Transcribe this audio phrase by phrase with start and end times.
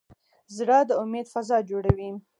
[0.57, 2.11] زړه د امید فضا جوړوي.